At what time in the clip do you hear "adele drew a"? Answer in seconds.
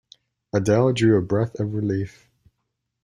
0.51-1.21